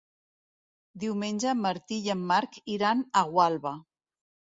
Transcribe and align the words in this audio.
Diumenge 1.03 1.51
en 1.51 1.61
Martí 1.65 1.97
i 2.07 2.09
en 2.13 2.23
Marc 2.31 2.57
iran 2.77 3.05
a 3.21 3.23
Gualba. 3.37 3.75